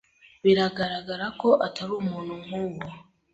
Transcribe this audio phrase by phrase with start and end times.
[0.45, 2.81] Biragaragara ko atari umuntu nkuwo.